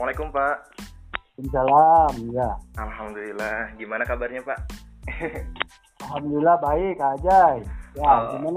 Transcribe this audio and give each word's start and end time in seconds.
Assalamualaikum 0.00 0.32
Pak. 0.32 0.56
Salam, 1.52 2.14
ya. 2.32 2.56
Alhamdulillah. 2.80 3.76
Gimana 3.76 4.08
kabarnya 4.08 4.40
Pak? 4.40 4.56
Alhamdulillah 6.08 6.56
baik, 6.56 6.96
Ajay. 6.96 7.60
Ya, 8.00 8.08
Oh. 8.08 8.32
gimana 8.32 8.56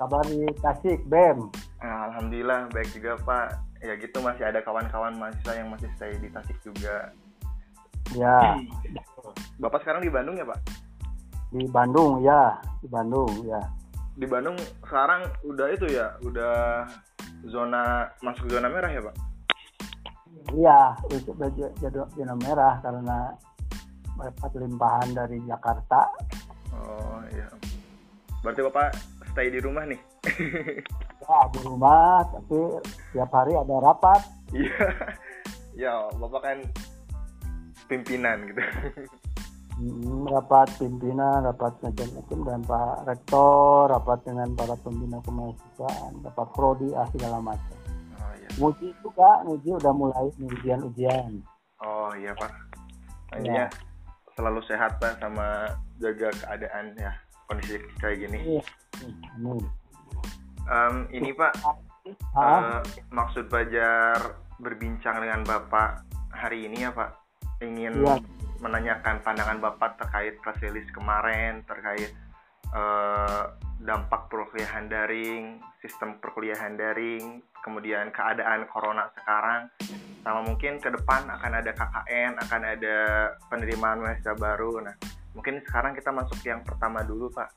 kabar 0.00 0.24
di 0.24 0.48
Tasik, 0.64 1.04
BEM? 1.04 1.52
Alhamdulillah 1.84 2.64
baik 2.72 2.96
juga 2.96 3.20
Pak. 3.20 3.60
Ya 3.84 3.92
gitu 4.00 4.24
masih 4.24 4.48
ada 4.48 4.64
kawan-kawan 4.64 5.12
mahasiswa 5.20 5.52
yang 5.52 5.68
masih 5.68 5.92
stay 6.00 6.16
di 6.16 6.32
Tasik 6.32 6.56
juga. 6.64 7.12
Ya, 8.16 8.56
Bapak 9.60 9.84
sekarang 9.84 10.00
di 10.00 10.08
Bandung 10.08 10.40
ya 10.40 10.48
Pak? 10.48 10.64
di 11.52 11.68
Bandung, 11.68 12.24
ya. 12.24 12.56
Di 12.80 12.88
Bandung, 12.88 13.28
ya. 13.44 13.60
Di 14.16 14.24
Bandung 14.24 14.56
sekarang 14.80 15.28
udah 15.44 15.68
itu 15.76 15.92
ya, 15.92 16.16
udah 16.24 16.88
zona 17.52 18.08
masuk 18.24 18.48
zona 18.48 18.72
merah 18.72 18.88
ya 18.88 19.04
Pak? 19.04 19.31
Iya, 20.52 20.96
baju- 21.38 21.74
jadi 21.80 21.98
zona 22.12 22.34
merah 22.36 22.80
karena 22.84 23.32
mendapat 24.16 24.50
limpahan 24.58 25.08
dari 25.16 25.38
Jakarta. 25.48 26.12
Oh 26.76 27.20
iya. 27.32 27.48
Berarti 28.42 28.60
Bapak 28.66 28.88
stay 29.32 29.48
di 29.48 29.60
rumah 29.62 29.84
nih? 29.88 30.00
Ya, 31.22 31.46
di 31.54 31.62
rumah, 31.62 32.26
tapi 32.34 32.82
tiap 33.14 33.30
hari 33.30 33.54
ada 33.54 33.78
rapat. 33.78 34.26
Iya. 34.50 34.90
ya 35.78 36.10
Bapak 36.18 36.40
kan 36.42 36.58
pimpinan 37.86 38.50
gitu. 38.50 38.62
Hmm, 39.78 40.28
rapat 40.28 40.68
pimpinan, 40.76 41.46
rapat 41.46 41.78
macam-macam 41.80 42.38
dengan 42.44 42.62
Pak 42.66 42.96
Rektor, 43.08 43.88
rapat 43.88 44.18
dengan 44.26 44.48
para 44.52 44.74
pembina 44.82 45.22
kemahasiswaan, 45.24 46.12
rapat 46.26 46.48
prodi, 46.52 46.90
ah, 46.92 47.08
segala 47.14 47.38
macam. 47.40 47.81
Iya. 48.42 48.48
Nguji 48.58 48.88
juga, 49.00 49.30
nguji 49.46 49.68
udah 49.78 49.92
mulai 49.94 50.26
ujian-ujian. 50.42 51.30
Oh 51.82 52.10
iya 52.18 52.34
Pak. 52.34 52.50
Intinya 53.38 53.66
selalu 54.34 54.60
sehat 54.66 54.98
Pak 54.98 55.22
sama 55.22 55.70
jaga 56.02 56.34
keadaan 56.42 56.98
ya 56.98 57.12
kondisi 57.46 57.78
kayak 58.02 58.26
gini. 58.26 58.58
Iya. 58.58 58.62
Amin. 59.38 59.62
Em, 60.66 60.94
ini 61.14 61.30
Pak 61.34 61.52
eh, 62.06 62.80
maksud 63.10 63.46
Bajar 63.50 64.38
berbincang 64.62 65.22
dengan 65.22 65.42
Bapak 65.42 66.06
hari 66.30 66.66
ini 66.70 66.86
ya 66.86 66.90
Pak 66.94 67.10
ingin 67.62 68.02
Iya. 68.02 68.18
menanyakan 68.62 69.22
pandangan 69.26 69.58
Bapak 69.58 69.98
terkait 69.98 70.38
press 70.42 70.58
release 70.62 70.90
kemarin 70.94 71.62
terkait 71.66 72.10
eh, 72.72 73.42
dampak 73.82 74.30
perkuliahan 74.30 74.86
daring, 74.86 75.58
sistem 75.82 76.22
perkuliahan 76.22 76.78
daring, 76.78 77.42
kemudian 77.62 78.10
keadaan 78.10 78.66
corona 78.68 79.08
sekarang, 79.16 79.70
sama 80.22 80.42
mungkin 80.42 80.82
ke 80.82 80.90
depan 80.90 81.30
akan 81.30 81.52
ada 81.62 81.70
KKN, 81.72 82.32
akan 82.42 82.62
ada 82.62 82.96
penerimaan 83.48 84.02
mahasiswa 84.02 84.34
baru. 84.34 84.82
Nah, 84.82 84.94
mungkin 85.32 85.62
sekarang 85.64 85.94
kita 85.94 86.10
masuk 86.10 86.38
yang 86.42 86.60
pertama 86.66 87.06
dulu 87.06 87.30
Pak. 87.30 87.48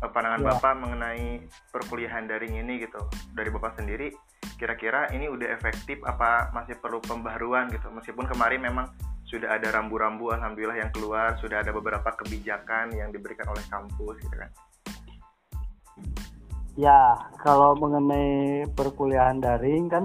Eh, 0.00 0.10
Pandangan 0.10 0.40
Ya. 0.40 0.46
Bapak 0.56 0.74
mengenai 0.80 1.44
perkuliahan 1.68 2.24
daring 2.24 2.56
ini 2.56 2.80
gitu, 2.80 3.00
dari 3.36 3.52
Bapak 3.52 3.76
sendiri, 3.76 4.08
kira-kira 4.56 5.12
ini 5.12 5.28
udah 5.28 5.52
efektif 5.52 6.00
apa 6.08 6.48
masih 6.56 6.80
perlu 6.80 7.04
pembaharuan 7.04 7.68
gitu? 7.68 7.92
Meskipun 7.92 8.24
kemarin 8.24 8.64
memang 8.64 8.88
sudah 9.30 9.54
ada 9.54 9.70
rambu-rambu 9.70 10.34
alhamdulillah 10.34 10.82
yang 10.82 10.90
keluar 10.90 11.38
sudah 11.38 11.62
ada 11.62 11.70
beberapa 11.70 12.10
kebijakan 12.18 12.90
yang 12.98 13.14
diberikan 13.14 13.46
oleh 13.46 13.62
kampus 13.70 14.18
gitu 14.26 14.34
kan 14.34 14.50
ya, 16.74 17.16
kalau 17.40 17.74
mengenai 17.78 18.66
perkuliahan 18.74 19.42
daring 19.42 19.90
kan 19.90 20.04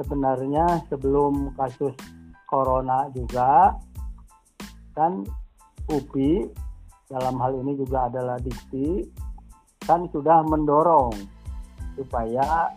sebenarnya 0.00 0.80
sebelum 0.88 1.52
kasus 1.56 1.92
corona 2.48 3.08
juga 3.12 3.76
kan 4.96 5.22
UPI 5.90 6.48
dalam 7.10 7.36
hal 7.42 7.58
ini 7.60 7.76
juga 7.76 8.06
adalah 8.06 8.38
Dikti 8.38 9.04
kan 9.84 10.06
sudah 10.12 10.46
mendorong 10.46 11.14
supaya 11.98 12.70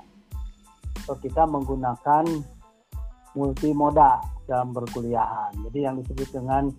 kita 1.19 1.43
menggunakan 1.45 2.25
multimoda 3.35 4.23
dalam 4.47 4.71
perkuliahan. 4.71 5.51
Jadi 5.69 5.79
yang 5.83 5.99
disebut 5.99 6.29
dengan 6.31 6.71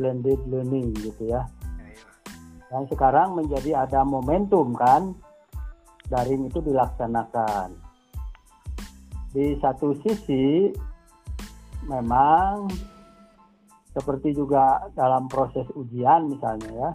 blended 0.00 0.40
learning 0.48 0.96
gitu 0.96 1.28
ya. 1.28 1.44
Dan 2.70 2.86
sekarang 2.86 3.34
menjadi 3.34 3.84
ada 3.84 4.06
momentum 4.06 4.72
kan 4.78 5.12
daring 6.10 6.50
itu 6.50 6.58
dilaksanakan. 6.58 7.70
Di 9.30 9.54
satu 9.62 9.94
sisi 10.02 10.74
memang 11.86 12.66
seperti 13.94 14.34
juga 14.34 14.90
dalam 14.94 15.30
proses 15.30 15.66
ujian 15.78 16.26
misalnya 16.26 16.70
ya. 16.74 16.90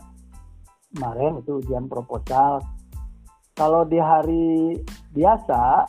Kemarin 0.96 1.40
itu 1.40 1.64
ujian 1.64 1.88
proposal. 1.88 2.60
Kalau 3.56 3.88
di 3.88 4.00
hari 4.00 4.76
biasa 5.16 5.88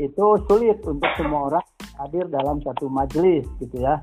itu 0.00 0.24
sulit 0.48 0.80
untuk 0.88 1.08
semua 1.16 1.52
orang 1.52 1.66
hadir 2.00 2.28
dalam 2.28 2.60
satu 2.64 2.88
majelis 2.88 3.44
gitu 3.60 3.76
ya. 3.80 4.00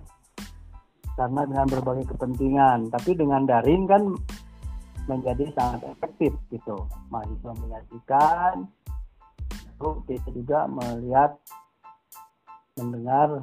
Karena 1.14 1.46
dengan 1.46 1.66
berbagai 1.70 2.14
kepentingan. 2.14 2.90
Tapi 2.90 3.14
dengan 3.14 3.46
daring 3.46 3.86
kan 3.86 4.02
menjadi 5.08 5.52
sangat 5.56 5.82
efektif 5.88 6.32
gitu. 6.52 6.88
Mahasiswa 7.12 7.54
menyaksikan, 7.60 8.54
lalu 9.80 9.92
kita 10.08 10.30
juga 10.32 10.60
melihat, 10.68 11.32
mendengar 12.80 13.38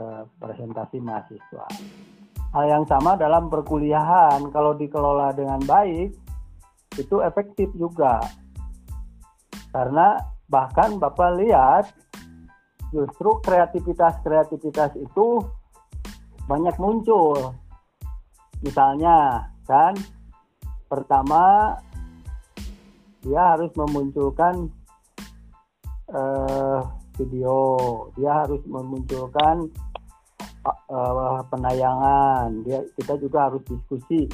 eh, 0.00 0.22
presentasi 0.40 0.96
mahasiswa. 1.02 1.66
Hal 2.50 2.64
yang 2.66 2.84
sama 2.90 3.14
dalam 3.14 3.46
perkuliahan, 3.46 4.42
kalau 4.50 4.74
dikelola 4.74 5.30
dengan 5.36 5.62
baik, 5.62 6.10
itu 6.98 7.22
efektif 7.22 7.70
juga. 7.78 8.18
Karena 9.70 10.18
bahkan 10.50 10.98
Bapak 10.98 11.38
lihat, 11.38 11.86
justru 12.90 13.38
kreativitas-kreativitas 13.46 14.98
itu 14.98 15.38
banyak 16.50 16.74
muncul. 16.82 17.54
Misalnya, 18.66 19.46
kan, 19.70 19.94
pertama 20.90 21.78
dia 23.22 23.54
harus 23.54 23.70
memunculkan 23.78 24.66
eh, 26.10 26.80
video, 27.14 27.60
dia 28.18 28.42
harus 28.42 28.58
memunculkan 28.66 29.70
eh, 30.66 31.40
penayangan, 31.46 32.66
dia 32.66 32.82
kita 32.98 33.14
juga 33.22 33.46
harus 33.46 33.62
diskusi. 33.70 34.26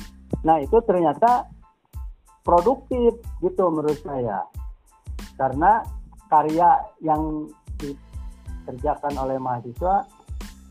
Nah 0.48 0.56
itu 0.64 0.80
ternyata 0.88 1.44
produktif 2.40 3.20
gitu 3.44 3.68
menurut 3.68 4.00
saya, 4.00 4.46
karena 5.36 5.84
karya 6.30 6.78
yang 7.02 7.50
dikerjakan 7.76 9.14
oleh 9.18 9.36
mahasiswa 9.36 10.06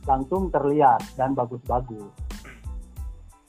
langsung 0.07 0.47
terlihat 0.49 1.03
dan 1.19 1.35
bagus-bagus. 1.35 2.24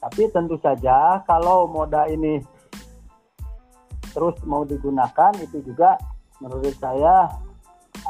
Tapi 0.07 0.31
tentu 0.31 0.55
saja 0.63 1.19
kalau 1.27 1.67
moda 1.67 2.07
ini 2.07 2.39
terus 4.15 4.39
mau 4.47 4.63
digunakan 4.63 5.35
itu 5.43 5.67
juga 5.67 5.99
menurut 6.39 6.79
saya 6.79 7.27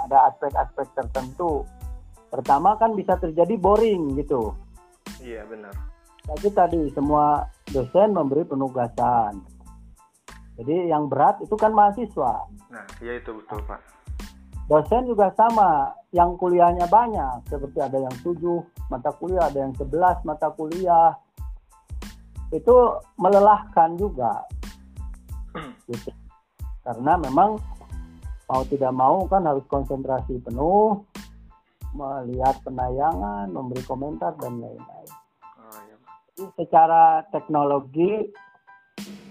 ada 0.04 0.28
aspek-aspek 0.28 0.92
tertentu. 0.92 1.64
Pertama 2.28 2.76
kan 2.76 2.92
bisa 2.92 3.16
terjadi 3.16 3.56
boring 3.56 4.20
gitu. 4.20 4.52
iya 5.24 5.48
benar 5.48 5.72
Tapi 6.26 6.52
tadi 6.52 6.92
semua 6.92 7.48
dosen 7.72 8.12
memberi 8.12 8.44
penugasan. 8.44 9.40
Jadi 10.60 10.92
yang 10.92 11.08
berat 11.08 11.40
itu 11.40 11.56
kan 11.56 11.72
mahasiswa. 11.72 12.44
nah 12.68 12.84
iya 13.00 13.16
itu 13.16 13.32
betul 13.32 13.64
pak 13.64 13.80
Dosen 14.66 15.06
juga 15.06 15.30
sama, 15.38 15.94
yang 16.10 16.34
kuliahnya 16.34 16.90
banyak, 16.90 17.46
seperti 17.46 17.78
ada 17.78 18.02
yang 18.02 18.10
7 18.18 18.34
mata 18.90 19.14
kuliah, 19.14 19.46
ada 19.46 19.62
yang 19.62 19.70
11 19.78 20.26
mata 20.26 20.50
kuliah. 20.50 21.14
Itu 22.54 23.02
melelahkan 23.18 23.98
juga. 23.98 24.44
Gitu. 25.86 26.10
Karena 26.86 27.18
memang 27.18 27.58
mau 28.46 28.62
tidak 28.70 28.92
mau 28.94 29.26
kan 29.26 29.42
harus 29.42 29.66
konsentrasi 29.66 30.38
penuh, 30.42 31.02
melihat 31.94 32.58
penayangan, 32.62 33.50
memberi 33.50 33.82
komentar 33.82 34.34
dan 34.38 34.62
lain-lain. 34.62 35.10
oh 35.58 35.78
iya. 35.86 35.96
Jadi 36.36 36.44
secara 36.54 37.26
teknologi 37.34 38.30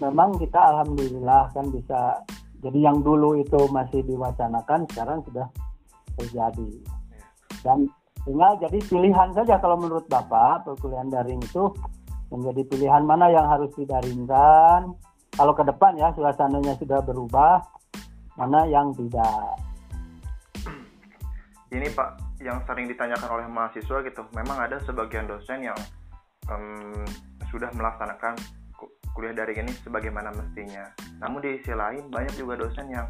memang 0.00 0.36
kita 0.36 0.60
alhamdulillah 0.60 1.48
kan 1.56 1.66
bisa 1.72 2.20
jadi 2.60 2.92
yang 2.92 3.00
dulu 3.00 3.40
itu 3.40 3.68
masih 3.72 4.04
diwacanakan 4.04 4.84
sekarang 4.92 5.20
sudah 5.24 5.46
terjadi 6.16 6.70
dan 7.60 7.88
tinggal 8.24 8.52
jadi 8.60 8.78
pilihan 8.88 9.30
saja 9.36 9.60
kalau 9.60 9.76
menurut 9.76 10.04
Bapak 10.08 10.64
perkuliahan 10.66 11.12
daring 11.12 11.40
itu 11.40 11.72
menjadi 12.32 12.62
pilihan 12.66 13.02
mana 13.06 13.30
yang 13.30 13.46
harus 13.46 13.70
didaringkan 13.78 14.94
kalau 15.36 15.52
ke 15.52 15.62
depan 15.62 15.94
ya 15.98 16.10
suasananya 16.16 16.74
sudah 16.80 17.00
berubah 17.04 17.62
mana 18.36 18.68
yang 18.68 18.92
tidak 18.94 19.66
ini 21.74 21.90
Pak 21.90 22.08
yang 22.40 22.62
sering 22.68 22.86
ditanyakan 22.86 23.30
oleh 23.32 23.46
mahasiswa 23.48 24.04
gitu, 24.04 24.22
memang 24.36 24.60
ada 24.60 24.78
sebagian 24.84 25.26
dosen 25.26 25.66
yang 25.66 25.78
um, 26.52 27.02
sudah 27.50 27.72
melaksanakan 27.74 28.36
kuliah 29.16 29.32
daring 29.32 29.64
ini 29.64 29.72
sebagaimana 29.80 30.30
mestinya. 30.36 30.92
Namun 31.18 31.40
di 31.40 31.56
sisi 31.58 31.72
lain 31.72 32.12
banyak 32.12 32.36
juga 32.36 32.60
dosen 32.60 32.92
yang 32.92 33.08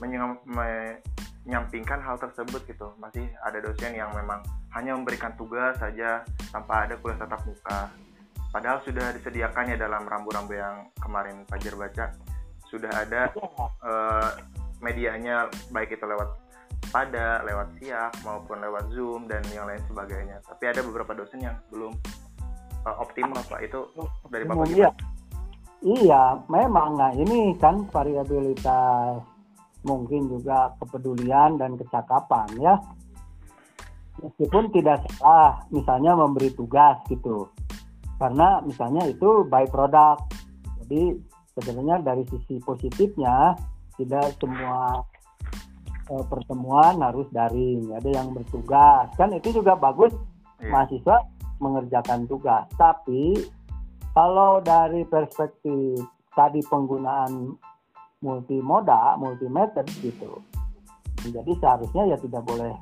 menyampingkan 0.00 2.00
hal 2.00 2.16
tersebut 2.16 2.64
gitu. 2.64 2.96
Masih 2.96 3.28
ada 3.44 3.60
dosen 3.60 3.92
yang 3.92 4.08
memang 4.16 4.40
hanya 4.72 4.96
memberikan 4.96 5.36
tugas 5.36 5.76
saja 5.76 6.24
tanpa 6.48 6.88
ada 6.88 6.96
kuliah 6.96 7.20
tatap 7.20 7.44
muka. 7.44 7.92
Padahal 8.54 8.78
sudah 8.86 9.10
disediakan 9.18 9.74
ya 9.74 9.76
dalam 9.82 10.06
rambu-rambu 10.06 10.54
yang 10.54 10.86
kemarin 11.02 11.42
Fajar 11.50 11.74
baca 11.74 12.14
sudah 12.70 12.92
ada 13.02 13.34
uh, 13.82 14.30
medianya 14.78 15.50
baik 15.74 15.98
itu 15.98 16.06
lewat 16.06 16.38
pada, 16.94 17.42
lewat 17.42 17.74
siap 17.82 18.14
maupun 18.22 18.62
lewat 18.62 18.94
Zoom 18.94 19.26
dan 19.26 19.42
yang 19.50 19.66
lain 19.66 19.82
sebagainya. 19.90 20.38
Tapi 20.46 20.70
ada 20.70 20.86
beberapa 20.86 21.18
dosen 21.18 21.42
yang 21.42 21.58
belum 21.74 21.98
uh, 22.86 22.96
optimal 23.02 23.42
Pak. 23.50 23.58
Itu 23.66 23.90
dari 24.30 24.46
Bapak 24.46 24.70
Iya. 24.70 24.90
Iya, 25.84 26.40
memang. 26.48 26.96
Nah, 26.96 27.12
ini 27.12 27.58
kan 27.60 27.84
variabilitas 27.92 29.20
mungkin 29.84 30.32
juga 30.32 30.72
kepedulian 30.80 31.60
dan 31.60 31.76
kecakapan 31.76 32.48
ya. 32.56 32.74
Meskipun 34.22 34.72
tidak 34.72 35.04
salah 35.18 35.60
misalnya 35.68 36.16
memberi 36.16 36.54
tugas 36.56 37.02
gitu. 37.10 37.52
Karena 38.18 38.62
misalnya 38.62 39.06
itu 39.10 39.46
by 39.46 39.66
product. 39.68 40.30
Jadi 40.84 41.18
sebenarnya 41.58 42.02
dari 42.02 42.24
sisi 42.30 42.60
positifnya 42.62 43.58
tidak 43.98 44.34
semua 44.38 45.02
eh, 46.10 46.24
pertemuan 46.26 47.00
harus 47.02 47.26
daring. 47.34 47.94
Ada 47.94 48.10
yang 48.22 48.34
bertugas. 48.34 49.10
Kan 49.18 49.34
itu 49.34 49.54
juga 49.54 49.74
bagus 49.74 50.14
yeah. 50.62 50.70
mahasiswa 50.70 51.16
mengerjakan 51.62 52.26
tugas. 52.26 52.66
Tapi 52.74 53.38
kalau 54.14 54.62
dari 54.62 55.02
perspektif 55.06 56.02
tadi 56.34 56.62
penggunaan 56.66 57.54
multimoda, 58.22 59.18
multimeter 59.20 59.84
gitu, 60.00 60.40
jadi 61.24 61.52
seharusnya 61.60 62.14
ya 62.14 62.16
tidak 62.20 62.42
boleh. 62.44 62.74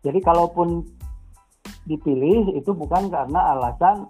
Jadi 0.00 0.18
kalaupun 0.20 0.84
dipilih 1.88 2.56
itu 2.56 2.70
bukan 2.76 3.08
karena 3.08 3.56
alasan 3.56 4.08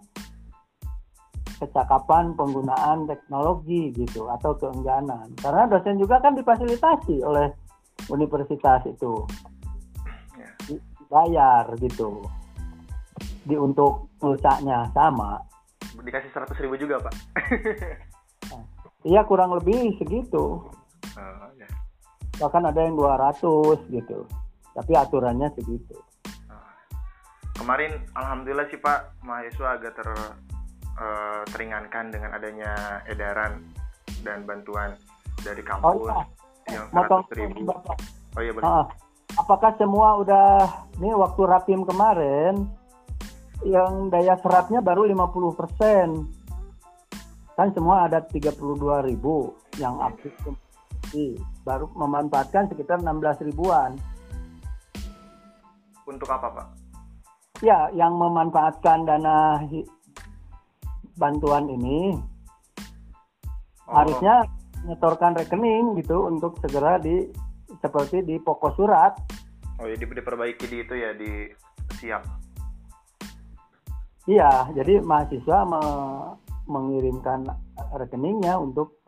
kecakapan 1.61 2.33
penggunaan 2.35 3.05
teknologi 3.05 3.93
gitu 3.93 4.27
atau 4.33 4.57
keengganan. 4.57 5.31
Karena 5.37 5.69
dosen 5.69 6.01
juga 6.01 6.19
kan 6.25 6.33
difasilitasi 6.33 7.21
oleh 7.21 7.53
universitas 8.09 8.81
itu. 8.89 9.29
Ya. 10.41 10.51
Bayar 11.13 11.69
gitu. 11.77 12.25
Di 13.45 13.55
untuk 13.55 14.11
pulsanya 14.17 14.89
sama 14.97 15.51
dikasih 15.99 16.31
seratus 16.33 16.59
ribu 16.61 16.77
juga 16.81 17.01
pak 17.03 17.15
iya 19.11 19.25
kurang 19.25 19.57
lebih 19.57 19.97
segitu 20.01 20.65
oh, 21.17 21.49
ya. 21.57 21.69
bahkan 22.41 22.65
ada 22.69 22.81
yang 22.85 22.97
200 22.97 23.41
gitu 23.93 24.25
tapi 24.77 24.93
aturannya 24.97 25.51
segitu 25.57 25.97
oh. 26.49 26.75
kemarin 27.57 28.01
alhamdulillah 28.17 28.69
sih 28.73 28.81
pak 28.81 29.13
mahasiswa 29.25 29.77
agak 29.77 29.93
ter 29.99 30.09
uh, 31.01 31.43
teringankan 31.49 32.13
dengan 32.13 32.31
adanya 32.37 33.01
edaran 33.09 33.65
dan 34.21 34.45
bantuan 34.45 34.95
dari 35.41 35.65
kampus 35.65 36.05
oh, 36.05 36.25
iya. 36.69 36.77
yang 36.77 36.85
seratus 36.93 37.27
ribu. 37.33 37.73
oh 38.37 38.41
iya 38.45 38.53
benar 38.53 38.93
apakah 39.39 39.73
semua 39.79 40.21
udah 40.21 40.49
ini 40.99 41.11
waktu 41.15 41.43
rapim 41.47 41.83
kemarin 41.87 42.67
yang 43.65 44.09
daya 44.09 44.41
serapnya 44.41 44.81
baru 44.81 45.05
50 45.05 45.59
persen? 45.61 46.09
Kan 47.55 47.77
semua 47.77 48.09
ada 48.09 48.25
32 48.25 48.57
ribu 49.05 49.53
yang 49.77 50.01
aktif 50.01 50.33
baru 51.67 51.91
memanfaatkan 51.93 52.71
sekitar 52.73 53.03
16 53.03 53.51
ribuan. 53.53 53.99
Untuk 56.09 56.31
apa 56.31 56.49
pak? 56.49 56.67
Ya 57.61 57.93
yang 57.93 58.17
memanfaatkan 58.17 59.05
dana 59.05 59.61
bantuan 61.21 61.69
ini 61.69 62.17
oh. 63.85 63.93
harusnya 63.93 64.49
nyetorkan 64.89 65.37
rekening 65.37 65.93
gitu 66.01 66.25
untuk 66.25 66.57
segera 66.65 66.97
di 66.97 67.29
seperti 67.85 68.25
di 68.25 68.41
pokok 68.41 68.73
surat. 68.81 69.13
Oh 69.77 69.85
ya 69.85 70.01
diperbaiki 70.01 70.65
di 70.65 70.77
itu 70.81 70.95
ya 70.97 71.13
di 71.13 71.53
siap. 72.01 72.25
Iya, 74.29 74.69
jadi 74.77 75.01
mahasiswa 75.01 75.59
me 75.69 75.83
mengirimkan 76.71 77.51
rekeningnya 77.99 78.55
untuk 78.55 79.03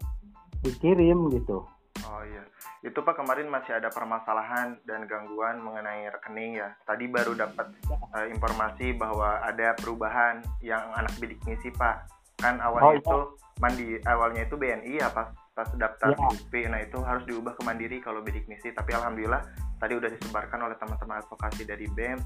dikirim 0.67 1.31
gitu. 1.31 1.63
Oh 2.03 2.23
iya, 2.27 2.43
itu 2.83 2.99
Pak 2.99 3.15
kemarin 3.15 3.47
masih 3.47 3.79
ada 3.79 3.95
permasalahan 3.95 4.75
dan 4.83 5.07
gangguan 5.07 5.63
mengenai 5.63 6.11
rekening 6.11 6.59
ya. 6.59 6.75
Tadi 6.83 7.07
baru 7.07 7.39
dapat 7.39 7.71
uh, 7.91 8.27
informasi 8.27 8.99
bahwa 8.99 9.39
ada 9.43 9.79
perubahan 9.79 10.43
yang 10.59 10.83
anak 10.99 11.15
bidik 11.23 11.39
misi 11.47 11.71
Pak. 11.71 12.11
Kan 12.43 12.59
awalnya 12.59 12.91
oh, 12.91 12.95
iya. 12.99 13.03
itu 13.03 13.19
mandi 13.63 13.89
awalnya 14.03 14.43
itu 14.43 14.59
BNI 14.59 14.93
ya 14.99 15.09
pas 15.15 15.31
pas 15.53 15.69
daftar 15.79 16.17
ya. 16.17 16.19
UP 16.33 16.53
nah 16.67 16.81
itu 16.81 16.99
harus 17.05 17.23
diubah 17.29 17.55
ke 17.55 17.63
mandiri 17.63 18.01
kalau 18.03 18.25
bidik 18.25 18.49
misi 18.49 18.73
tapi 18.73 18.97
alhamdulillah 18.97 19.45
tadi 19.79 19.93
udah 19.95 20.09
disebarkan 20.09 20.67
oleh 20.67 20.75
teman-teman 20.81 21.21
advokasi 21.21 21.69
dari 21.69 21.87
BEM 21.93 22.19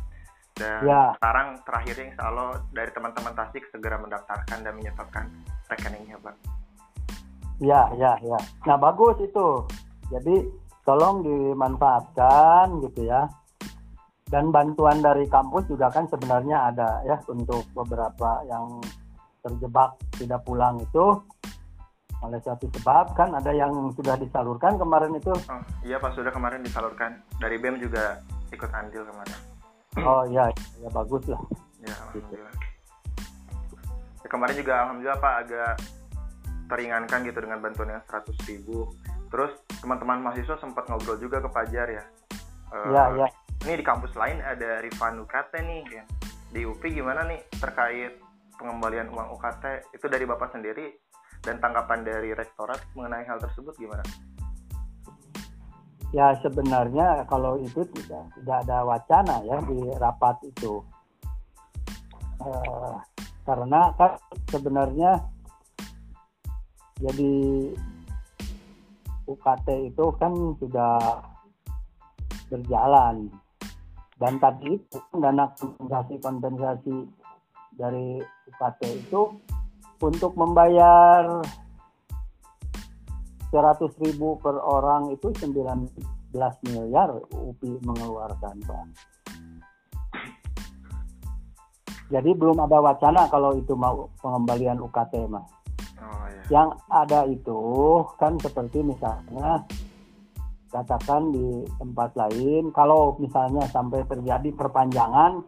dan 0.57 0.81
ya. 0.89 1.13
sekarang 1.21 1.61
terakhirnya 1.69 2.17
insya 2.17 2.25
Allah 2.33 2.65
dari 2.73 2.91
teman-teman 2.97 3.33
Tasik 3.37 3.69
segera 3.69 4.01
mendaftarkan 4.01 4.65
dan 4.65 4.73
menyetorkan 4.73 5.29
rekeningnya, 5.69 6.17
Pak. 6.25 6.35
Ya, 7.61 7.93
ya, 8.01 8.17
ya. 8.25 8.41
Nah, 8.65 8.77
bagus 8.81 9.21
itu. 9.21 9.69
Jadi, 10.13 10.47
tolong 10.87 11.23
dimanfaatkan 11.27 12.83
gitu 12.87 13.09
ya. 13.09 13.27
Dan 14.27 14.51
bantuan 14.51 14.99
dari 14.99 15.31
kampus 15.31 15.71
juga 15.71 15.87
kan 15.87 16.11
sebenarnya 16.11 16.75
ada 16.75 16.99
ya 17.07 17.15
untuk 17.31 17.63
beberapa 17.71 18.43
yang 18.51 18.83
terjebak 19.47 19.95
tidak 20.19 20.43
pulang 20.43 20.83
itu 20.83 21.15
oleh 22.27 22.43
suatu 22.43 22.67
sebab 22.75 23.15
kan 23.15 23.31
ada 23.39 23.55
yang 23.55 23.71
sudah 23.95 24.19
disalurkan 24.19 24.75
kemarin 24.75 25.15
itu. 25.15 25.31
Oh, 25.31 25.63
iya 25.87 26.03
Pak, 26.03 26.19
sudah 26.19 26.35
kemarin 26.35 26.67
disalurkan. 26.67 27.23
Dari 27.39 27.55
BEM 27.55 27.79
juga 27.79 28.19
ikut 28.51 28.71
andil 28.75 29.07
kemarin 29.07 29.39
oh 30.03 30.23
ya 30.29 30.45
ya 30.83 30.89
bagus 30.93 31.25
lah 31.27 31.41
ya 31.81 31.95
alhamdulillah 32.09 32.53
ya, 34.21 34.29
kemarin 34.29 34.55
juga 34.59 34.73
alhamdulillah 34.85 35.21
pak 35.21 35.35
agak 35.47 35.73
teringankan 36.67 37.19
gitu 37.25 37.39
dengan 37.39 37.59
bantuan 37.63 37.89
yang 37.95 38.03
seratus 38.05 38.37
ribu 38.45 38.91
terus 39.29 39.53
teman-teman 39.83 40.23
mahasiswa 40.23 40.57
sempat 40.59 40.87
ngobrol 40.87 41.19
juga 41.19 41.43
ke 41.43 41.51
Pajar 41.51 41.87
ya 41.91 42.05
uh, 42.73 42.91
ya 42.93 43.05
ya 43.25 43.29
ini 43.67 43.83
di 43.83 43.85
kampus 43.85 44.15
lain 44.15 44.39
ada 44.45 44.79
Rifan 44.85 45.19
UKT 45.23 45.53
nih 45.65 45.83
ya. 45.91 46.05
di 46.55 46.63
UPI 46.63 47.03
gimana 47.03 47.27
nih 47.27 47.43
terkait 47.59 48.23
pengembalian 48.57 49.11
uang 49.13 49.35
UKT 49.37 49.93
itu 49.93 50.07
dari 50.07 50.25
bapak 50.25 50.55
sendiri 50.55 50.95
dan 51.45 51.59
tanggapan 51.61 52.07
dari 52.07 52.33
rektorat 52.33 52.81
mengenai 52.97 53.27
hal 53.29 53.39
tersebut 53.39 53.77
gimana? 53.77 54.03
Ya 56.15 56.33
sebenarnya 56.41 57.27
kalau 57.29 57.61
itu 57.61 57.85
tidak 57.93 58.31
tidak 58.41 58.59
ada 58.65 58.79
wacana 58.87 59.37
ya 59.45 59.59
di 59.67 59.79
rapat 60.01 60.37
itu 60.47 60.81
uh, 62.41 62.97
karena 63.45 63.91
kan 63.99 64.17
sebenarnya 64.49 65.21
jadi 67.03 67.35
UKT 69.27 69.93
itu 69.93 70.05
kan 70.17 70.33
sudah 70.63 71.23
berjalan 72.47 73.27
dan 74.17 74.39
tadi 74.41 74.81
itu 74.81 74.99
dana 75.19 75.51
kompensasi 75.59 76.15
kompensasi 76.23 76.97
dari 77.77 78.23
UKT 78.49 78.81
itu 79.07 79.23
untuk 80.01 80.33
membayar 80.39 81.43
100 83.53 84.03
ribu 84.03 84.41
per 84.41 84.57
orang 84.59 85.13
itu 85.13 85.29
19 85.33 85.91
miliar 86.69 87.11
UPI 87.33 87.81
mengeluarkan 87.85 88.57
Pak. 88.65 88.85
Jadi 92.07 92.31
belum 92.39 92.63
ada 92.63 92.79
wacana 92.79 93.27
kalau 93.27 93.59
itu 93.59 93.75
mau 93.75 94.07
pengembalian 94.23 94.79
UKT 94.79 95.27
mas. 95.27 95.47
Oh, 95.97 96.27
iya. 96.29 96.43
Yang 96.53 96.69
ada 96.93 97.21
itu 97.27 97.61
kan 98.21 98.37
seperti 98.39 98.85
misalnya 98.85 99.65
katakan 100.71 101.33
di 101.33 101.65
tempat 101.81 102.13
lain 102.19 102.69
kalau 102.75 103.17
misalnya 103.17 103.65
sampai 103.71 104.05
terjadi 104.05 104.53
perpanjangan 104.53 105.41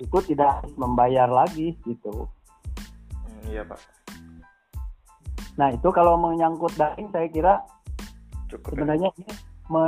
itu 0.00 0.18
tidak 0.30 0.64
membayar 0.78 1.26
lagi 1.26 1.74
gitu. 1.84 2.28
Hmm, 3.26 3.40
iya 3.50 3.66
pak. 3.66 3.80
Nah 5.60 5.68
itu 5.74 5.88
kalau 5.92 6.16
menyangkut 6.16 6.72
daring 6.78 7.10
saya 7.12 7.28
kira 7.28 7.54
Cukup, 8.48 8.72
ya. 8.72 8.80
sebenarnya 8.80 9.10
ya? 9.12 9.18
ini 9.20 9.32
me 9.70 9.86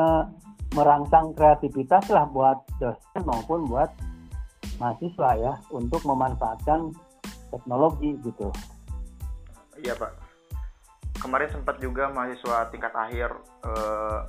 merangsang 0.73 1.37
kreativitas 1.37 2.09
lah 2.09 2.25
buat 2.25 2.65
dosen 2.81 3.23
maupun 3.29 3.69
buat 3.69 3.93
mahasiswa 4.81 5.31
ya 5.37 5.53
untuk 5.69 6.01
memanfaatkan 6.09 6.97
teknologi 7.53 8.17
gitu. 8.25 8.49
Iya 9.83 9.95
pak. 9.99 10.12
Kemarin 11.19 11.51
sempat 11.51 11.77
juga 11.79 12.11
mahasiswa 12.11 12.71
tingkat 12.71 12.95
akhir 12.95 13.31
eh, 13.67 14.21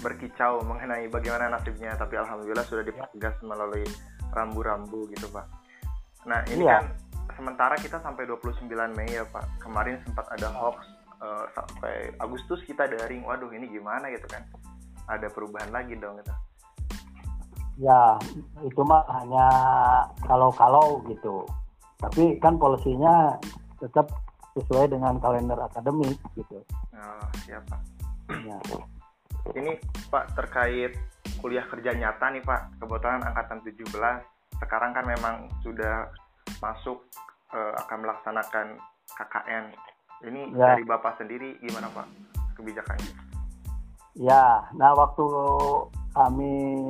berkicau 0.00 0.64
mengenai 0.64 1.06
bagaimana 1.12 1.52
nasibnya, 1.52 1.92
tapi 1.94 2.16
alhamdulillah 2.16 2.64
sudah 2.66 2.82
dipertegas 2.86 3.36
melalui 3.44 3.84
rambu-rambu 4.32 5.10
gitu 5.12 5.28
pak. 5.30 5.46
Nah 6.24 6.40
ini 6.52 6.64
iya. 6.66 6.80
kan 6.80 6.84
sementara 7.40 7.74
kita 7.80 7.96
sampai 8.04 8.28
29 8.28 8.68
Mei 8.92 9.08
ya 9.08 9.24
Pak. 9.24 9.64
Kemarin 9.64 9.96
sempat 10.04 10.28
ada 10.28 10.52
hoax 10.52 10.84
uh, 11.24 11.48
sampai 11.56 12.12
Agustus 12.20 12.60
kita 12.68 12.84
daring. 12.84 13.24
Waduh 13.24 13.48
ini 13.54 13.70
gimana 13.72 14.12
gitu 14.12 14.28
kan? 14.28 14.44
Ada 15.08 15.32
perubahan 15.32 15.72
lagi 15.72 15.96
dong 15.96 16.20
gitu. 16.20 16.34
Ya 17.80 18.20
itu 18.60 18.80
mah 18.84 19.08
hanya 19.20 19.48
kalau-kalau 20.28 21.00
gitu. 21.08 21.48
Tapi 22.00 22.36
kan 22.40 22.60
polisinya 22.60 23.40
tetap 23.80 24.12
sesuai 24.58 24.90
dengan 24.90 25.18
kalender 25.22 25.58
akademik 25.58 26.18
gitu. 26.34 26.62
Oh, 26.94 27.26
siapa? 27.46 27.76
Ya. 28.30 28.58
Ini 29.58 29.72
Pak 30.12 30.36
terkait 30.36 30.92
kuliah 31.40 31.64
kerja 31.66 31.96
nyata 31.96 32.28
nih 32.30 32.44
Pak. 32.44 32.82
Kebetulan 32.82 33.24
angkatan 33.24 33.64
17 33.64 33.88
sekarang 34.60 34.92
kan 34.92 35.04
memang 35.08 35.48
sudah 35.64 36.12
masuk 36.60 37.00
uh, 37.56 37.72
akan 37.86 37.98
melaksanakan 38.04 38.66
KKN. 39.16 39.64
Ini 40.28 40.52
ya. 40.52 40.76
dari 40.76 40.84
Bapak 40.84 41.16
sendiri 41.16 41.56
gimana 41.64 41.88
Pak 41.90 42.06
kebijakannya? 42.60 43.14
Ya, 44.18 44.68
nah 44.76 44.92
waktu 44.92 45.24
kami 46.12 46.84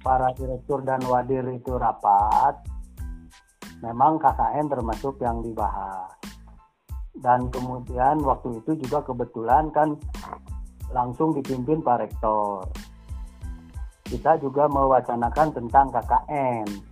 para 0.00 0.32
direktur 0.34 0.80
dan 0.82 1.04
wadir 1.04 1.44
itu 1.52 1.76
rapat, 1.76 2.58
memang 3.80 4.20
KKN 4.20 4.66
termasuk 4.68 5.20
yang 5.20 5.40
dibahas. 5.44 6.12
Dan 7.16 7.52
kemudian 7.52 8.22
waktu 8.22 8.62
itu 8.64 8.78
juga 8.86 9.04
kebetulan 9.04 9.68
kan 9.74 9.98
langsung 10.94 11.36
dipimpin 11.36 11.84
Pak 11.84 12.06
Rektor. 12.06 12.64
Kita 14.06 14.40
juga 14.40 14.66
mewacanakan 14.66 15.48
tentang 15.54 15.92
KKN 15.92 16.90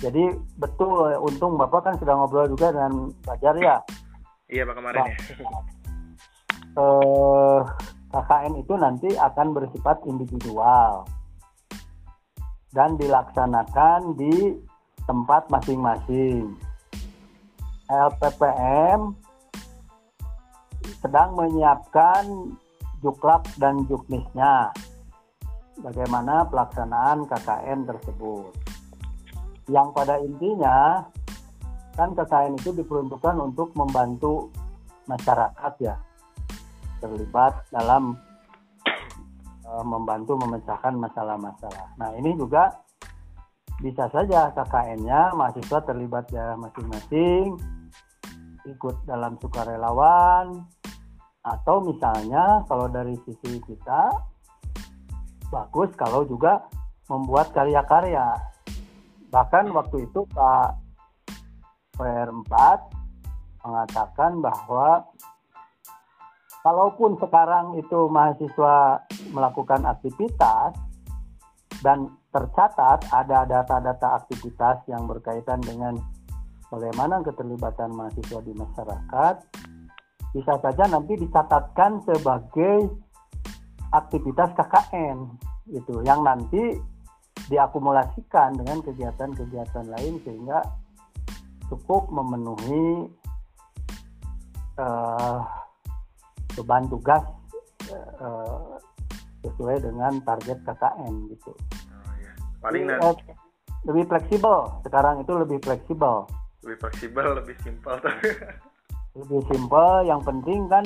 jadi 0.00 0.32
betul, 0.56 1.12
untung 1.20 1.60
Bapak 1.60 1.84
kan 1.84 1.94
sudah 2.00 2.16
ngobrol 2.16 2.48
juga 2.48 2.72
dengan 2.72 3.12
Fajar 3.20 3.54
ya. 3.60 3.76
Iya 4.48 4.64
Pak 4.64 4.74
kemarin 4.80 5.00
ya. 5.04 5.16
Eh, 6.70 7.60
KKN 8.14 8.54
itu 8.62 8.74
nanti 8.78 9.10
akan 9.18 9.52
bersifat 9.52 10.06
individual 10.08 11.04
dan 12.70 12.94
dilaksanakan 12.94 14.14
di 14.14 14.54
tempat 15.10 15.50
masing-masing. 15.50 16.54
LPPM 17.90 19.18
sedang 21.02 21.34
menyiapkan 21.34 22.54
juklak 23.02 23.42
dan 23.58 23.82
juknisnya. 23.90 24.70
Bagaimana 25.82 26.46
pelaksanaan 26.46 27.26
KKN 27.26 27.90
tersebut 27.90 28.54
yang 29.66 29.90
pada 29.90 30.22
intinya 30.22 31.02
kan 31.98 32.14
KKN 32.14 32.54
itu 32.62 32.70
diperuntukkan 32.70 33.34
untuk 33.42 33.74
membantu 33.74 34.54
masyarakat 35.10 35.72
ya 35.82 35.98
terlibat 37.02 37.66
dalam 37.74 38.14
uh, 39.66 39.82
membantu 39.82 40.38
memecahkan 40.38 40.94
masalah-masalah. 40.94 41.98
Nah 41.98 42.14
ini 42.14 42.36
juga 42.38 42.70
bisa 43.80 44.12
saja 44.12 44.52
KKN-nya 44.52 45.32
mahasiswa 45.32 45.80
terlibat 45.88 46.28
ya 46.28 46.52
masing-masing 46.60 47.56
ikut 48.68 48.96
dalam 49.08 49.40
sukarelawan 49.40 50.68
atau 51.40 51.80
misalnya 51.80 52.60
kalau 52.68 52.92
dari 52.92 53.16
sisi 53.24 53.56
kita 53.64 54.12
bagus 55.48 55.88
kalau 55.96 56.28
juga 56.28 56.68
membuat 57.08 57.50
karya-karya. 57.56 58.36
Bahkan 59.32 59.72
waktu 59.72 60.06
itu 60.06 60.28
Pak 60.30 60.70
PR4 61.96 62.52
mengatakan 63.64 64.44
bahwa 64.44 65.08
kalaupun 66.60 67.16
sekarang 67.16 67.80
itu 67.80 68.08
mahasiswa 68.12 69.00
melakukan 69.32 69.88
aktivitas 69.88 70.76
dan 71.80 72.12
tercatat 72.30 73.08
ada 73.10 73.48
data-data 73.48 74.22
aktivitas 74.22 74.84
yang 74.86 75.08
berkaitan 75.08 75.58
dengan 75.64 75.96
bagaimana 76.70 77.24
keterlibatan 77.24 77.90
mahasiswa 77.96 78.40
di 78.44 78.52
masyarakat, 78.54 79.34
bisa 80.30 80.54
saja 80.62 80.84
nanti 80.86 81.18
dicatatkan 81.18 82.06
sebagai 82.06 82.86
aktivitas 83.90 84.54
KKN 84.54 85.18
gitu 85.74 85.98
yang 86.06 86.22
nanti 86.22 86.78
diakumulasikan 87.50 88.54
dengan 88.54 88.78
kegiatan-kegiatan 88.86 89.86
lain 89.90 90.22
sehingga 90.22 90.62
cukup 91.66 92.06
memenuhi 92.14 93.10
uh, 94.78 95.42
beban 96.54 96.86
tugas 96.86 97.26
uh, 98.22 98.78
sesuai 99.42 99.82
dengan 99.82 100.22
target 100.22 100.62
KKN 100.62 101.14
gitu. 101.34 101.50
Paling 102.60 102.84
Jadi, 102.86 103.00
uh, 103.00 103.16
lebih 103.88 104.04
fleksibel 104.12 104.56
sekarang 104.84 105.24
itu 105.24 105.32
lebih 105.32 105.58
fleksibel. 105.64 106.28
Lebih 106.60 106.76
fleksibel, 106.84 107.26
lebih 107.40 107.56
simpel. 107.64 107.96
lebih 109.20 109.40
simpel. 109.48 109.90
Yang 110.04 110.20
penting 110.28 110.60
kan 110.68 110.84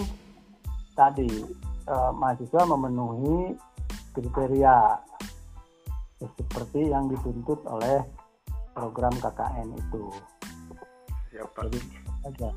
tadi 0.94 1.30
uh, 1.90 2.14
mahasiswa 2.14 2.62
memenuhi 2.70 3.58
kriteria 4.14 5.02
seperti 6.22 6.88
yang 6.88 7.10
dituntut 7.10 7.58
oleh 7.66 8.00
program 8.72 9.12
KKN 9.18 9.74
itu. 9.74 10.04
Siapa? 11.34 11.66
Jadi, 11.66 11.78
aja. 12.30 12.50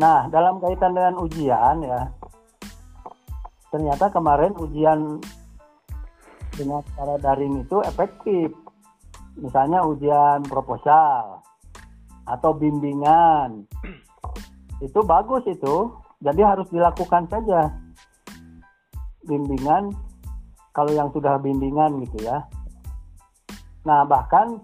Nah, 0.00 0.24
dalam 0.32 0.56
kaitan 0.58 0.96
dengan 0.96 1.20
ujian 1.20 1.84
ya, 1.84 2.08
ternyata 3.68 4.08
kemarin 4.08 4.56
ujian 4.56 5.20
dengan 6.56 6.80
cara 6.96 7.16
daring 7.20 7.64
itu 7.64 7.80
efektif. 7.84 8.52
Misalnya 9.38 9.84
ujian 9.86 10.44
proposal 10.44 11.40
atau 12.28 12.50
bimbingan. 12.56 13.66
Itu 14.84 15.04
bagus 15.06 15.46
itu. 15.46 15.94
Jadi 16.22 16.40
harus 16.42 16.66
dilakukan 16.70 17.26
saja. 17.30 17.70
Bimbingan 19.26 19.94
kalau 20.74 20.90
yang 20.94 21.10
sudah 21.14 21.38
bimbingan 21.38 22.02
gitu 22.02 22.26
ya 22.26 22.42
Nah, 23.82 24.06
bahkan 24.06 24.62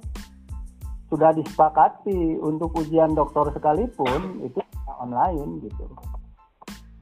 sudah 1.10 1.34
disepakati 1.34 2.38
untuk 2.38 2.70
ujian 2.78 3.16
doktor 3.16 3.50
sekalipun 3.50 4.46
itu 4.46 4.62
online 4.86 5.58
gitu. 5.66 5.86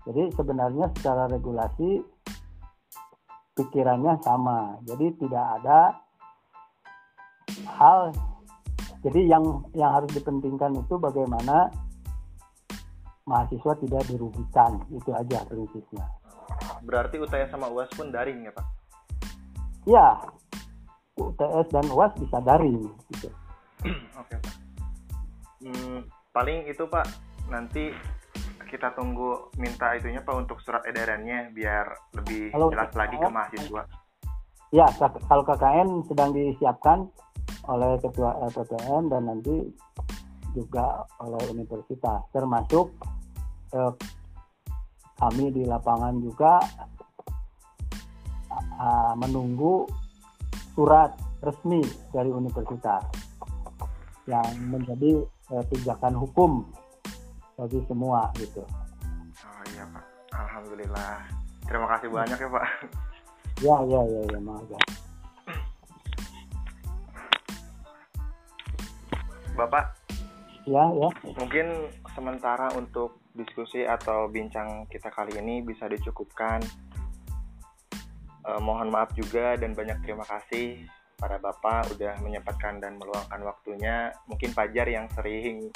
Jadi 0.06 0.32
sebenarnya 0.32 0.88
secara 0.96 1.28
regulasi 1.28 2.00
pikirannya 3.58 4.16
sama. 4.22 4.78
Jadi 4.86 5.12
tidak 5.20 5.44
ada 5.60 5.92
hal 7.64 8.12
jadi 9.06 9.38
yang 9.38 9.62
yang 9.72 9.94
harus 9.94 10.10
dipentingkan 10.10 10.76
itu 10.82 10.98
bagaimana 10.98 11.70
mahasiswa 13.26 13.74
tidak 13.82 14.02
dirugikan. 14.10 14.82
Itu 14.90 15.14
aja 15.14 15.42
prinsipnya. 15.46 16.04
Berarti 16.82 17.18
UTS 17.18 17.50
sama 17.54 17.70
UAS 17.70 17.90
pun 17.94 18.10
daring 18.10 18.46
ya, 18.46 18.52
Pak? 18.54 18.66
Ya, 19.86 20.08
UTS 21.18 21.66
dan 21.70 21.86
UAS 21.90 22.12
bisa 22.18 22.38
daring 22.42 22.86
gitu. 23.14 23.28
Oke 24.20 24.34
Pak. 24.42 24.54
Hmm, 25.66 26.06
paling 26.30 26.66
itu 26.70 26.84
Pak 26.86 27.06
nanti 27.50 27.90
kita 28.66 28.90
tunggu 28.98 29.54
minta 29.56 29.94
itunya 29.94 30.20
Pak 30.22 30.34
untuk 30.34 30.58
surat 30.58 30.82
edarannya 30.84 31.54
biar 31.54 31.86
lebih 32.18 32.50
kalau 32.50 32.68
jelas 32.74 32.90
lagi 32.98 33.16
ke 33.16 33.28
mahasiswa. 33.30 33.82
Ya, 34.74 34.86
kalau 35.30 35.46
KKN 35.46 36.10
sedang 36.10 36.34
disiapkan 36.34 37.06
oleh 37.66 37.98
ketua 37.98 38.38
LPPN 38.50 39.10
dan 39.10 39.22
nanti 39.28 39.66
juga 40.56 41.04
oleh 41.20 41.42
universitas 41.52 42.24
termasuk 42.32 42.92
eh, 43.76 43.92
kami 45.16 45.48
di 45.48 45.64
lapangan 45.64 46.12
juga 46.20 46.60
uh, 48.76 49.14
menunggu 49.16 49.88
surat 50.76 51.16
resmi 51.40 51.80
dari 52.12 52.28
universitas 52.28 53.04
yang 54.28 54.44
menjadi 54.68 55.24
eh, 55.24 55.64
pijakan 55.72 56.18
hukum 56.20 56.68
bagi 57.56 57.80
semua 57.88 58.28
gitu. 58.36 58.60
Oh 58.60 59.64
iya 59.72 59.88
Pak, 59.88 60.04
Alhamdulillah. 60.36 61.24
Terima 61.64 61.86
kasih 61.96 62.08
banyak 62.12 62.38
ya 62.38 62.48
Pak. 62.52 62.66
Ya, 63.64 63.76
ya, 63.88 64.00
ya, 64.04 64.20
ya, 64.28 64.40
maaf 64.44 64.68
ya. 64.68 64.80
Bapak, 69.56 69.96
Ya, 70.66 70.82
ya. 70.82 71.08
mungkin 71.38 71.94
sementara 72.10 72.74
untuk 72.74 73.22
diskusi 73.38 73.86
atau 73.86 74.26
bincang 74.26 74.90
kita 74.90 75.14
kali 75.14 75.38
ini 75.38 75.62
bisa 75.62 75.86
dicukupkan. 75.86 76.58
Eh, 78.46 78.60
mohon 78.60 78.90
maaf 78.90 79.14
juga 79.14 79.54
dan 79.54 79.78
banyak 79.78 80.02
terima 80.02 80.26
kasih 80.26 80.82
para 81.14 81.38
Bapak 81.38 81.94
udah 81.94 82.18
menyempatkan 82.18 82.82
dan 82.82 82.98
meluangkan 82.98 83.46
waktunya. 83.46 84.10
Mungkin 84.26 84.50
Fajar 84.50 84.90
yang 84.90 85.06
sering 85.14 85.70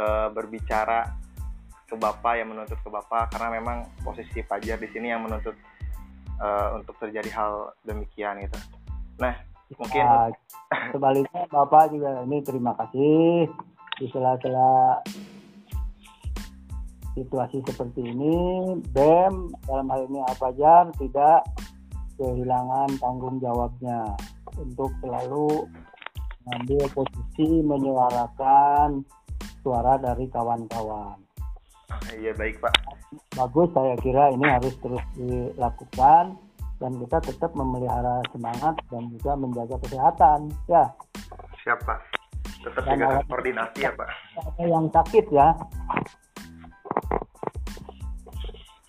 eh, 0.00 0.28
berbicara 0.32 1.12
ke 1.84 1.92
Bapak 2.00 2.40
yang 2.40 2.56
menuntut 2.56 2.80
ke 2.80 2.88
Bapak 2.88 3.36
karena 3.36 3.52
memang 3.52 3.84
posisi 4.00 4.40
Fajar 4.40 4.80
di 4.80 4.88
sini 4.96 5.12
yang 5.12 5.28
menuntut 5.28 5.54
eh, 6.40 6.68
untuk 6.72 6.96
terjadi 6.96 7.28
hal 7.36 7.76
demikian 7.84 8.40
gitu. 8.48 8.56
Nah, 9.20 9.51
mungkin 9.78 10.02
Ya, 10.02 10.32
sebaliknya 10.92 11.42
Bapak 11.52 11.92
juga 11.92 12.24
ini 12.24 12.38
terima 12.44 12.72
kasih 12.76 13.48
di 14.00 14.06
sela-sela 14.10 15.00
situasi 17.12 17.60
seperti 17.68 18.00
ini 18.08 18.36
BEM 18.92 19.52
dalam 19.68 19.86
hal 19.92 20.08
ini 20.08 20.20
Apajar 20.32 20.88
tidak 20.96 21.44
kehilangan 22.16 22.88
tanggung 22.96 23.36
jawabnya 23.40 24.16
untuk 24.56 24.92
selalu 25.04 25.68
mengambil 26.44 26.82
posisi 26.92 27.62
menyuarakan 27.62 29.04
suara 29.62 29.94
dari 30.00 30.26
kawan-kawan. 30.26 31.18
iya 32.18 32.34
baik 32.34 32.58
Pak. 32.58 32.74
Bagus 33.36 33.70
saya 33.76 33.94
kira 34.00 34.32
ini 34.32 34.46
harus 34.48 34.74
terus 34.80 35.04
dilakukan 35.14 36.40
dan 36.82 36.98
kita 36.98 37.22
tetap 37.22 37.54
memelihara 37.54 38.18
semangat 38.28 38.74
dan 38.90 39.06
juga 39.08 39.38
menjaga 39.38 39.78
kesehatan 39.78 40.50
ya. 40.66 40.82
Siap 41.62 41.78
Pak. 41.86 42.00
Tetap 42.60 42.82
alat- 42.84 43.22
koordinasi 43.26 43.78
ya 43.80 43.94
Pak. 43.94 44.10
ada 44.34 44.64
yang 44.66 44.90
sakit 44.90 45.26
ya. 45.30 45.54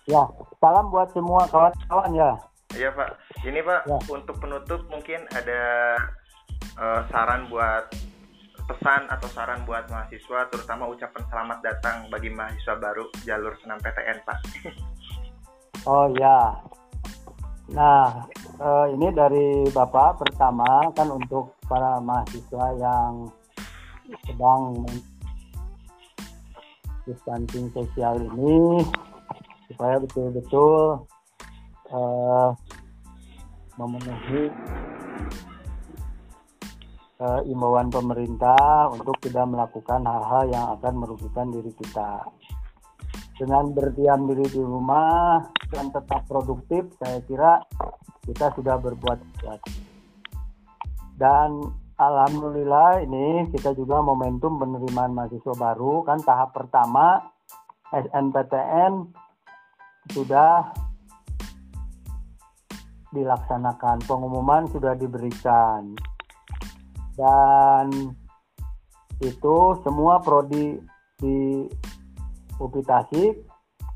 Ya, 0.04 0.20
salam 0.58 0.90
buat 0.90 1.08
semua 1.14 1.46
kawan-kawan 1.48 2.12
ya. 2.12 2.30
Iya 2.74 2.90
Pak. 2.90 3.08
Ini 3.40 3.62
Pak 3.62 3.80
Ya. 3.86 3.98
untuk 4.10 4.36
penutup 4.36 4.82
mungkin 4.90 5.22
ada 5.30 5.62
eh, 6.74 7.00
saran 7.08 7.46
buat 7.46 7.86
pesan 8.64 9.06
atau 9.06 9.28
saran 9.30 9.62
buat 9.62 9.86
mahasiswa 9.86 10.48
terutama 10.48 10.88
ucapan 10.88 11.22
selamat 11.28 11.58
datang 11.62 11.96
bagi 12.08 12.32
mahasiswa 12.32 12.74
baru 12.74 13.06
jalur 13.22 13.54
senam 13.62 13.78
PTN 13.78 14.18
Pak. 14.26 14.38
Oh 15.84 16.08
ya. 16.16 16.56
Nah, 17.72 18.28
eh, 18.60 18.86
ini 18.92 19.08
dari 19.08 19.64
Bapak 19.72 20.20
pertama 20.20 20.92
kan 20.92 21.08
untuk 21.08 21.56
para 21.64 21.96
mahasiswa 21.96 22.76
yang 22.76 23.32
sedang 24.28 24.84
distancing 27.08 27.72
sosial 27.72 28.20
ini 28.20 28.84
supaya 29.72 29.96
betul-betul 29.96 31.08
eh, 31.88 32.48
memenuhi 33.80 34.52
eh, 37.16 37.40
imbauan 37.48 37.88
pemerintah 37.88 38.92
untuk 38.92 39.16
tidak 39.24 39.48
melakukan 39.48 40.04
hal-hal 40.04 40.44
yang 40.52 40.66
akan 40.76 41.00
merugikan 41.00 41.48
diri 41.48 41.72
kita. 41.80 42.28
Dengan 43.40 43.72
berdiam 43.72 44.28
diri 44.28 44.46
di 44.52 44.60
rumah 44.60 45.42
dan 45.74 45.90
tetap 45.90 46.22
produktif, 46.30 46.86
saya 47.02 47.18
kira 47.26 47.58
kita 48.22 48.54
sudah 48.54 48.78
berbuat 48.78 49.18
kuat. 49.42 49.60
Dan 51.18 51.58
alhamdulillah 51.98 53.02
ini 53.02 53.50
kita 53.50 53.74
juga 53.74 53.98
momentum 53.98 54.62
penerimaan 54.62 55.10
mahasiswa 55.14 55.54
baru 55.58 56.06
kan 56.06 56.22
tahap 56.22 56.54
pertama 56.54 57.22
SNPTN 57.90 59.10
sudah 60.14 60.70
dilaksanakan, 63.14 64.02
pengumuman 64.06 64.66
sudah 64.70 64.94
diberikan. 64.98 65.94
Dan 67.14 68.14
itu 69.22 69.56
semua 69.86 70.18
prodi 70.18 70.82
di 71.22 71.62
UPI 72.58 72.82
Tasik 72.82 73.53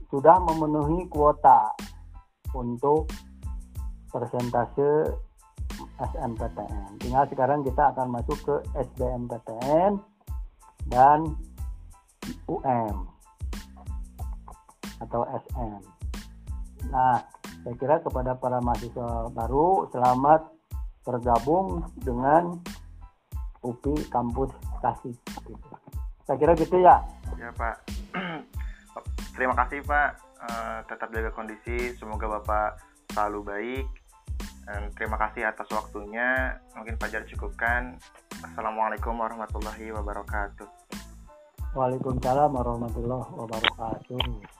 sudah 0.09 0.41
memenuhi 0.41 1.05
kuota 1.13 1.73
untuk 2.57 3.13
persentase 4.09 5.13
SNPTN. 6.01 6.99
Tinggal 6.99 7.25
sekarang 7.29 7.61
kita 7.63 7.93
akan 7.93 8.09
masuk 8.17 8.39
ke 8.43 8.57
SBMPTN 8.75 10.01
dan 10.89 11.37
UM 12.49 12.97
atau 14.99 15.23
SM. 15.29 15.81
Nah, 16.89 17.21
saya 17.63 17.75
kira 17.77 18.01
kepada 18.01 18.33
para 18.35 18.59
mahasiswa 18.65 19.29
baru 19.31 19.87
selamat 19.93 20.49
bergabung 21.05 21.85
dengan 22.01 22.59
UPI 23.63 24.09
kampus 24.09 24.51
Tasik. 24.79 25.17
Saya 26.25 26.37
kira 26.39 26.53
gitu 26.55 26.79
ya. 26.79 27.03
Ya 27.37 27.51
Pak. 27.55 27.98
Terima 29.39 29.55
kasih 29.55 29.87
Pak. 29.87 30.11
Eh, 30.51 30.79
tetap 30.91 31.15
jaga 31.15 31.31
kondisi. 31.31 31.95
Semoga 31.95 32.27
Bapak 32.27 32.83
selalu 33.15 33.41
baik. 33.47 33.87
Dan 34.67 34.91
terima 34.99 35.15
kasih 35.15 35.47
atas 35.47 35.71
waktunya. 35.71 36.59
Mungkin 36.75 36.99
Fajar 36.99 37.23
cukupkan. 37.23 38.03
Assalamualaikum 38.43 39.15
warahmatullahi 39.15 39.95
wabarakatuh. 39.95 40.67
Waalaikumsalam 41.79 42.51
warahmatullahi 42.51 43.31
wabarakatuh. 43.39 44.58